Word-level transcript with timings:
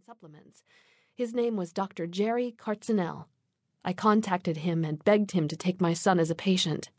and 0.00 0.06
supplements. 0.06 0.62
His 1.14 1.34
name 1.34 1.56
was 1.56 1.72
Dr. 1.72 2.06
Jerry 2.06 2.54
Kartzinel. 2.56 3.26
I 3.84 3.92
contacted 3.92 4.58
him 4.58 4.84
and 4.84 5.04
begged 5.04 5.32
him 5.32 5.46
to 5.48 5.56
take 5.56 5.80
my 5.80 5.92
son 5.92 6.18
as 6.18 6.30
a 6.30 6.34
patient. 6.34 6.90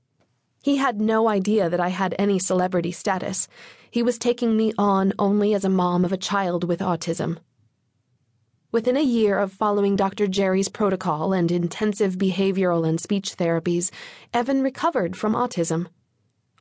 He 0.61 0.77
had 0.77 1.01
no 1.01 1.27
idea 1.27 1.69
that 1.69 1.79
I 1.79 1.89
had 1.89 2.13
any 2.19 2.37
celebrity 2.37 2.91
status. 2.91 3.47
He 3.89 4.03
was 4.03 4.19
taking 4.19 4.55
me 4.55 4.73
on 4.77 5.13
only 5.17 5.55
as 5.55 5.65
a 5.65 5.69
mom 5.69 6.05
of 6.05 6.11
a 6.11 6.17
child 6.17 6.63
with 6.63 6.79
autism. 6.79 7.39
Within 8.71 8.97
a 8.97 9.01
year 9.01 9.39
of 9.39 9.51
following 9.51 9.95
Dr. 9.95 10.27
Jerry's 10.27 10.69
protocol 10.69 11.33
and 11.33 11.51
intensive 11.51 12.17
behavioral 12.17 12.87
and 12.87 12.99
speech 12.99 13.35
therapies, 13.35 13.89
Evan 14.33 14.61
recovered 14.61 15.15
from 15.15 15.33
autism. 15.33 15.87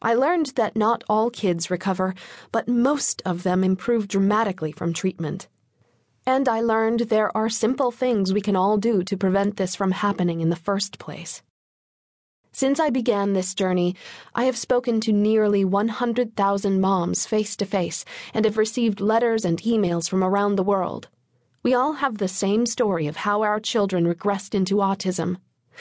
I 0.01 0.15
learned 0.15 0.53
that 0.57 0.77
not 0.77 1.05
all 1.07 1.29
kids 1.29 1.71
recover, 1.71 2.15
but 2.51 2.69
most 2.69 3.21
of 3.27 3.43
them 3.43 3.63
improve 3.63 4.09
dramatically 4.09 4.73
from 4.73 4.95
treatment. 4.95 5.49
And 6.33 6.49
I 6.49 6.61
learned 6.61 7.01
there 7.01 7.37
are 7.37 7.49
simple 7.49 7.91
things 7.91 8.33
we 8.33 8.41
can 8.41 8.55
all 8.55 8.77
do 8.77 9.03
to 9.03 9.17
prevent 9.17 9.57
this 9.57 9.75
from 9.75 9.91
happening 9.91 10.41
in 10.41 10.49
the 10.49 10.55
first 10.69 11.01
place. 11.01 11.43
Since 12.53 12.79
I 12.79 12.89
began 12.89 13.33
this 13.33 13.53
journey, 13.53 13.97
I 14.33 14.45
have 14.45 14.57
spoken 14.57 15.01
to 15.01 15.13
nearly 15.13 15.65
100,000 15.65 16.81
moms 16.81 17.27
face 17.27 17.57
to 17.57 17.67
face 17.67 18.05
and 18.33 18.45
have 18.45 18.59
received 18.59 19.01
letters 19.01 19.45
and 19.45 19.61
emails 19.63 20.09
from 20.09 20.23
around 20.23 20.55
the 20.55 20.63
world. 20.63 21.09
We 21.65 21.75
all 21.75 21.95
have 21.95 22.19
the 22.19 22.29
same 22.29 22.65
story 22.65 23.09
of 23.09 23.17
how 23.17 23.43
our 23.43 23.59
children 23.59 24.05
regressed 24.05 24.55
into 24.55 24.77
autism. 24.77 25.39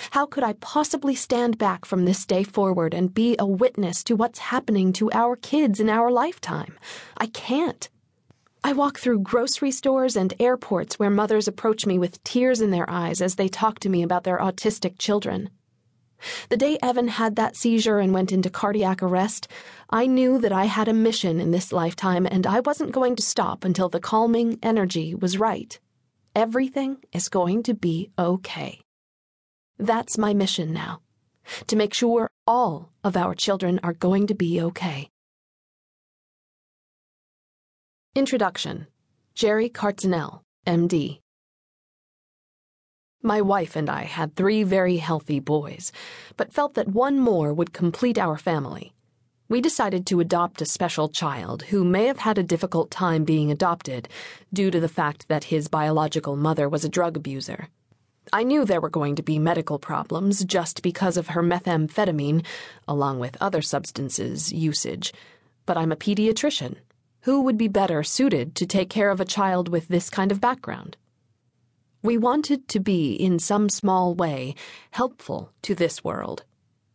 How 0.10 0.26
could 0.26 0.44
I 0.44 0.54
possibly 0.54 1.14
stand 1.14 1.60
back 1.60 1.86
from 1.86 2.06
this 2.06 2.26
day 2.26 2.44
forward 2.44 2.96
and 2.96 3.14
be 3.14 3.36
a 3.38 3.46
witness 3.46 4.04
to 4.06 4.16
what's 4.16 4.40
happening 4.40 4.94
to 4.94 5.12
our 5.12 5.36
kids 5.36 5.80
in 5.80 5.90
our 5.90 6.10
lifetime? 6.10 6.76
I 7.18 7.28
can't. 7.28 7.88
I 8.64 8.74
walk 8.74 9.00
through 9.00 9.20
grocery 9.20 9.72
stores 9.72 10.16
and 10.16 10.34
airports 10.40 11.00
where 11.00 11.10
mothers 11.10 11.48
approach 11.48 11.86
me 11.86 11.98
with 11.98 12.24
tears 12.24 12.60
in 12.60 12.72
their 12.72 12.90
eyes 12.90 13.22
as 13.22 13.36
they 13.36 13.48
talk 13.48 13.80
to 13.80 13.90
me 13.90 14.04
about 14.04 14.26
their 14.26 14.40
autistic 14.40 14.98
children. 15.00 15.50
The 16.50 16.58
day 16.58 16.78
Evan 16.82 17.08
had 17.08 17.38
that 17.38 17.56
seizure 17.56 18.00
and 18.00 18.14
went 18.14 18.34
into 18.34 18.50
cardiac 18.50 19.02
arrest, 19.02 19.48
I 19.90 20.06
knew 20.06 20.38
that 20.40 20.52
I 20.52 20.66
had 20.66 20.90
a 20.90 20.94
mission 20.94 21.40
in 21.40 21.52
this 21.52 21.72
lifetime 21.72 22.28
and 22.30 22.46
I 22.46 22.60
wasn't 22.60 22.92
going 22.92 23.16
to 23.16 23.24
stop 23.24 23.64
until 23.64 23.88
the 23.88 24.02
calming 24.02 24.60
energy 24.62 25.16
was 25.16 25.38
right. 25.38 25.80
Everything 26.36 26.98
is 27.14 27.30
going 27.30 27.64
to 27.64 27.74
be 27.74 28.12
okay. 28.20 28.82
That's 29.78 30.18
my 30.18 30.34
mission 30.34 30.74
now 30.74 31.02
to 31.68 31.76
make 31.76 31.94
sure 31.94 32.30
all 32.46 32.92
of 33.04 33.16
our 33.18 33.34
children 33.34 33.80
are 33.84 33.94
going 33.94 34.28
to 34.28 34.36
be 34.36 34.62
okay. 34.62 35.10
Introduction 38.16 38.88
Jerry 39.36 39.70
Kartzinel, 39.70 40.42
MD. 40.66 41.20
My 43.22 43.40
wife 43.40 43.76
and 43.76 43.88
I 43.88 44.06
had 44.06 44.36
three 44.36 44.64
very 44.64 44.98
healthy 44.98 45.40
boys, 45.40 45.92
but 46.36 46.52
felt 46.52 46.74
that 46.74 46.88
one 46.88 47.20
more 47.20 47.54
would 47.54 47.72
complete 47.72 48.18
our 48.18 48.36
family. 48.36 48.94
We 49.48 49.62
decided 49.62 50.08
to 50.08 50.22
adopt 50.22 50.60
a 50.60 50.66
special 50.66 51.08
child 51.08 51.62
who 51.62 51.84
may 51.84 52.08
have 52.08 52.18
had 52.18 52.40
a 52.40 52.44
difficult 52.44 52.90
time 52.90 53.26
being 53.26 53.52
adopted 53.52 54.10
due 54.52 54.72
to 54.72 54.80
the 54.80 54.90
fact 54.90 55.28
that 55.28 55.44
his 55.44 55.68
biological 55.68 56.36
mother 56.36 56.68
was 56.68 56.84
a 56.84 56.90
drug 56.90 57.16
abuser. 57.16 57.68
I 58.34 58.42
knew 58.42 58.66
there 58.66 58.82
were 58.82 58.90
going 58.90 59.18
to 59.18 59.24
be 59.24 59.38
medical 59.38 59.78
problems 59.78 60.44
just 60.44 60.82
because 60.82 61.16
of 61.16 61.28
her 61.28 61.44
methamphetamine, 61.44 62.44
along 62.88 63.20
with 63.20 63.38
other 63.40 63.62
substances, 63.62 64.52
usage, 64.52 65.14
but 65.68 65.78
I'm 65.78 65.92
a 65.92 65.96
pediatrician. 65.96 66.78
Who 67.24 67.42
would 67.42 67.58
be 67.58 67.68
better 67.68 68.02
suited 68.02 68.56
to 68.56 68.66
take 68.66 68.90
care 68.90 69.12
of 69.12 69.20
a 69.20 69.26
child 69.26 69.68
with 69.68 69.90
this 69.90 70.10
kind 70.10 70.32
of 70.32 70.40
background? 70.40 70.96
We 72.02 72.18
wanted 72.18 72.70
to 72.70 72.80
be, 72.80 73.14
in 73.14 73.40
some 73.40 73.68
small 73.68 74.16
way, 74.16 74.56
helpful 74.92 75.52
to 75.64 75.76
this 75.76 76.02
world. 76.02 76.46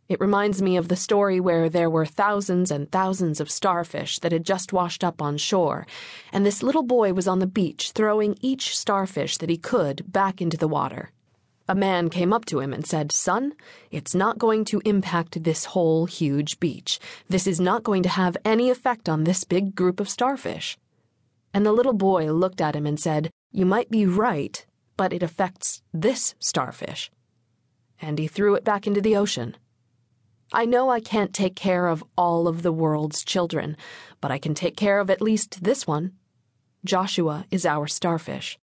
It 0.09 0.19
reminds 0.19 0.63
me 0.63 0.77
of 0.77 0.87
the 0.87 0.95
story 0.95 1.39
where 1.39 1.69
there 1.69 1.91
were 1.91 2.07
thousands 2.07 2.71
and 2.71 2.91
thousands 2.91 3.39
of 3.39 3.51
starfish 3.51 4.17
that 4.19 4.31
had 4.31 4.43
just 4.45 4.73
washed 4.73 5.03
up 5.03 5.21
on 5.21 5.37
shore, 5.37 5.85
and 6.33 6.43
this 6.43 6.63
little 6.63 6.83
boy 6.83 7.13
was 7.13 7.27
on 7.27 7.37
the 7.37 7.47
beach 7.47 7.91
throwing 7.91 8.35
each 8.41 8.75
starfish 8.75 9.37
that 9.37 9.49
he 9.49 9.57
could 9.57 10.11
back 10.11 10.41
into 10.41 10.57
the 10.57 10.67
water. 10.67 11.11
A 11.67 11.73
man 11.73 12.09
came 12.09 12.31
up 12.31 12.45
to 12.45 12.59
him 12.59 12.73
and 12.73 12.85
said, 12.85 13.11
Son, 13.11 13.53
it's 13.89 14.13
not 14.13 14.37
going 14.37 14.65
to 14.65 14.83
impact 14.85 15.43
this 15.43 15.65
whole 15.65 16.05
huge 16.05 16.59
beach. 16.59 16.99
This 17.27 17.47
is 17.47 17.59
not 17.59 17.83
going 17.83 18.03
to 18.03 18.09
have 18.09 18.37
any 18.45 18.69
effect 18.69 19.09
on 19.09 19.23
this 19.23 19.43
big 19.43 19.73
group 19.73 19.99
of 19.99 20.07
starfish. 20.07 20.77
And 21.55 21.65
the 21.65 21.71
little 21.71 21.93
boy 21.93 22.31
looked 22.31 22.61
at 22.61 22.75
him 22.75 22.85
and 22.85 22.99
said, 22.99 23.31
You 23.51 23.65
might 23.65 23.89
be 23.89 24.05
right, 24.05 24.63
but 24.95 25.11
it 25.11 25.23
affects 25.23 25.81
this 25.91 26.35
starfish. 26.37 27.09
And 27.99 28.19
he 28.19 28.27
threw 28.27 28.53
it 28.53 28.63
back 28.63 28.85
into 28.85 29.01
the 29.01 29.15
ocean. 29.15 29.57
I 30.53 30.65
know 30.65 30.91
I 30.91 30.99
can't 30.99 31.33
take 31.33 31.55
care 31.55 31.87
of 31.87 32.03
all 32.15 32.47
of 32.47 32.61
the 32.61 32.71
world's 32.71 33.23
children, 33.23 33.75
but 34.21 34.31
I 34.31 34.37
can 34.37 34.53
take 34.53 34.77
care 34.77 34.99
of 34.99 35.09
at 35.09 35.21
least 35.21 35.63
this 35.63 35.87
one. 35.87 36.11
Joshua 36.83 37.45
is 37.49 37.65
our 37.65 37.87
starfish. 37.87 38.59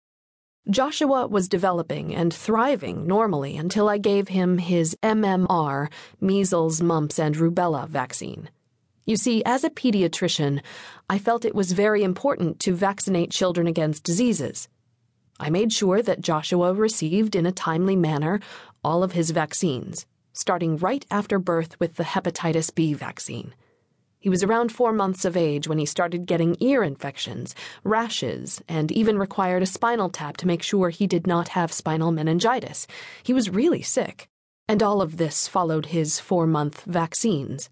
Joshua 0.69 1.25
was 1.25 1.49
developing 1.49 2.13
and 2.13 2.31
thriving 2.31 3.07
normally 3.07 3.57
until 3.57 3.89
I 3.89 3.97
gave 3.97 4.27
him 4.27 4.59
his 4.59 4.95
MMR, 5.01 5.91
measles, 6.21 6.81
mumps, 6.83 7.17
and 7.17 7.35
rubella 7.35 7.87
vaccine. 7.87 8.47
You 9.07 9.17
see, 9.17 9.43
as 9.43 9.63
a 9.63 9.71
pediatrician, 9.71 10.61
I 11.09 11.17
felt 11.17 11.45
it 11.45 11.55
was 11.55 11.71
very 11.71 12.03
important 12.03 12.59
to 12.59 12.75
vaccinate 12.75 13.31
children 13.31 13.65
against 13.65 14.03
diseases. 14.03 14.69
I 15.39 15.49
made 15.49 15.73
sure 15.73 16.03
that 16.03 16.21
Joshua 16.21 16.75
received 16.75 17.35
in 17.35 17.47
a 17.47 17.51
timely 17.51 17.95
manner 17.95 18.39
all 18.83 19.01
of 19.01 19.13
his 19.13 19.31
vaccines, 19.31 20.05
starting 20.31 20.77
right 20.77 21.03
after 21.09 21.39
birth 21.39 21.79
with 21.79 21.95
the 21.95 22.03
hepatitis 22.03 22.73
B 22.73 22.93
vaccine. 22.93 23.55
He 24.21 24.29
was 24.29 24.43
around 24.43 24.71
four 24.71 24.93
months 24.93 25.25
of 25.25 25.35
age 25.35 25.67
when 25.67 25.79
he 25.79 25.85
started 25.87 26.27
getting 26.27 26.55
ear 26.59 26.83
infections, 26.83 27.55
rashes, 27.83 28.61
and 28.69 28.91
even 28.91 29.17
required 29.17 29.63
a 29.63 29.65
spinal 29.65 30.09
tap 30.09 30.37
to 30.37 30.47
make 30.47 30.61
sure 30.61 30.89
he 30.91 31.07
did 31.07 31.25
not 31.25 31.49
have 31.49 31.73
spinal 31.73 32.11
meningitis. 32.11 32.85
He 33.23 33.33
was 33.33 33.49
really 33.49 33.81
sick. 33.81 34.29
And 34.67 34.83
all 34.83 35.01
of 35.01 35.17
this 35.17 35.47
followed 35.47 35.87
his 35.87 36.19
four 36.19 36.45
month 36.45 36.83
vaccines. 36.83 37.71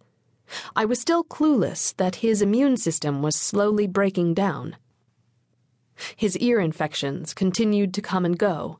I 0.75 0.85
was 0.85 0.99
still 0.99 1.23
clueless 1.23 1.95
that 1.97 2.15
his 2.15 2.41
immune 2.41 2.77
system 2.77 3.21
was 3.21 3.35
slowly 3.35 3.85
breaking 3.85 4.33
down. 4.33 4.75
His 6.15 6.35
ear 6.39 6.59
infections 6.59 7.35
continued 7.35 7.93
to 7.93 8.01
come 8.01 8.25
and 8.25 8.39
go. 8.39 8.79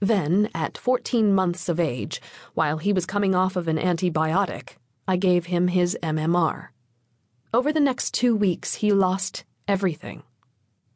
Then, 0.00 0.50
at 0.52 0.76
14 0.76 1.32
months 1.32 1.68
of 1.68 1.78
age, 1.78 2.20
while 2.54 2.78
he 2.78 2.92
was 2.92 3.06
coming 3.06 3.36
off 3.36 3.54
of 3.54 3.68
an 3.68 3.78
antibiotic, 3.78 4.70
I 5.06 5.16
gave 5.16 5.46
him 5.46 5.68
his 5.68 5.96
MMR. 6.02 6.73
Over 7.54 7.72
the 7.72 7.78
next 7.78 8.14
two 8.14 8.34
weeks, 8.34 8.74
he 8.74 8.90
lost 8.90 9.44
everything. 9.68 10.24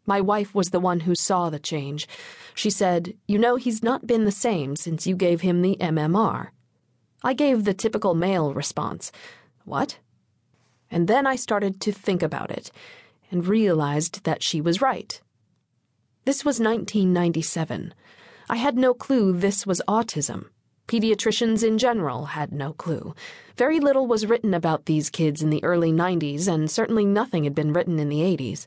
My 0.07 0.21
wife 0.21 0.57
was 0.57 0.71
the 0.71 0.81
one 0.81 0.99
who 0.99 1.15
saw 1.15 1.51
the 1.51 1.61
change. 1.61 2.09
She 2.53 2.69
said, 2.69 3.15
You 3.29 3.39
know, 3.39 3.55
he's 3.55 3.81
not 3.81 4.09
been 4.09 4.25
the 4.25 4.33
same 4.33 4.75
since 4.75 5.07
you 5.07 5.15
gave 5.15 5.43
him 5.43 5.63
the 5.63 5.77
MMR. 5.81 6.49
I 7.23 7.33
gave 7.33 7.63
the 7.63 7.75
typical 7.75 8.13
male 8.13 8.53
response 8.53 9.13
What? 9.65 10.01
And 10.91 11.07
then 11.07 11.29
I 11.29 11.37
started 11.37 11.81
to 11.83 11.93
think 11.93 12.25
about 12.25 12.51
it 12.51 12.73
and 13.31 13.47
realized 13.47 14.25
that 14.25 14.43
she 14.43 14.61
was 14.61 14.83
right. 14.83 15.21
This 16.25 16.45
was 16.45 16.59
1997. 16.59 17.95
I 18.51 18.57
had 18.57 18.77
no 18.77 18.95
clue 18.95 19.33
this 19.33 19.65
was 19.65 19.81
autism. 19.87 20.47
Pediatricians 20.89 21.63
in 21.63 21.77
general 21.77 22.25
had 22.25 22.51
no 22.51 22.73
clue. 22.73 23.15
Very 23.59 23.79
little 23.79 24.07
was 24.07 24.25
written 24.25 24.55
about 24.55 24.87
these 24.87 25.11
kids 25.11 25.43
in 25.43 25.51
the 25.51 25.63
early 25.63 25.93
90s, 25.93 26.49
and 26.49 26.71
certainly 26.71 27.05
nothing 27.05 27.45
had 27.45 27.55
been 27.55 27.75
written 27.75 27.99
in 27.99 28.09
the 28.09 28.21
80s. 28.21 28.67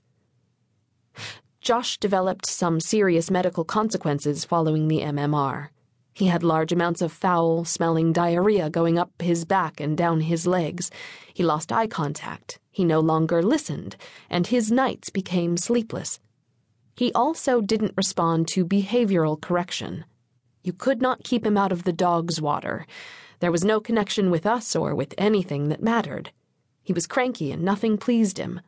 Josh 1.61 1.97
developed 1.97 2.45
some 2.45 2.79
serious 2.79 3.31
medical 3.31 3.65
consequences 3.65 4.45
following 4.45 4.87
the 4.87 4.99
MMR. 4.99 5.69
He 6.13 6.27
had 6.27 6.43
large 6.43 6.71
amounts 6.71 7.01
of 7.01 7.11
foul 7.11 7.65
smelling 7.65 8.13
diarrhea 8.13 8.69
going 8.69 8.99
up 8.99 9.09
his 9.19 9.43
back 9.43 9.79
and 9.79 9.97
down 9.97 10.21
his 10.21 10.45
legs. 10.45 10.91
He 11.33 11.43
lost 11.43 11.71
eye 11.71 11.87
contact. 11.87 12.59
He 12.69 12.85
no 12.85 12.99
longer 12.99 13.41
listened, 13.41 13.95
and 14.29 14.45
his 14.45 14.71
nights 14.71 15.09
became 15.09 15.57
sleepless. 15.57 16.19
He 16.95 17.11
also 17.13 17.61
didn't 17.61 17.97
respond 17.97 18.47
to 18.49 18.63
behavioral 18.63 19.41
correction. 19.41 20.05
You 20.63 20.73
could 20.73 21.01
not 21.01 21.23
keep 21.23 21.45
him 21.45 21.57
out 21.57 21.71
of 21.71 21.83
the 21.83 21.93
dog's 21.93 22.39
water. 22.41 22.85
There 23.39 23.51
was 23.51 23.63
no 23.63 23.79
connection 23.79 24.29
with 24.29 24.45
us 24.45 24.75
or 24.75 24.93
with 24.93 25.13
anything 25.17 25.69
that 25.69 25.81
mattered. 25.81 26.31
He 26.83 26.93
was 26.93 27.07
cranky 27.07 27.51
and 27.51 27.63
nothing 27.63 27.97
pleased 27.97 28.37
him. 28.37 28.61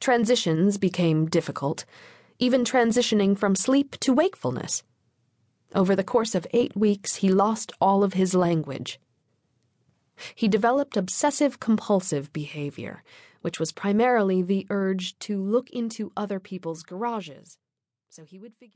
Transitions 0.00 0.78
became 0.78 1.26
difficult, 1.26 1.84
even 2.38 2.64
transitioning 2.64 3.36
from 3.38 3.54
sleep 3.54 3.98
to 4.00 4.12
wakefulness. 4.12 4.82
Over 5.74 5.96
the 5.96 6.04
course 6.04 6.34
of 6.34 6.46
eight 6.52 6.76
weeks, 6.76 7.16
he 7.16 7.30
lost 7.30 7.72
all 7.80 8.04
of 8.04 8.14
his 8.14 8.34
language. 8.34 9.00
He 10.34 10.48
developed 10.48 10.96
obsessive 10.96 11.60
compulsive 11.60 12.32
behavior 12.32 13.02
which 13.42 13.60
was 13.60 13.72
primarily 13.72 14.40
the 14.40 14.66
urge 14.70 15.18
to 15.18 15.42
look 15.42 15.68
into 15.70 16.12
other 16.16 16.40
people's 16.40 16.82
garages. 16.82 17.58
So 18.08 18.24
he 18.24 18.38
would 18.38 18.54
figure 18.54 18.70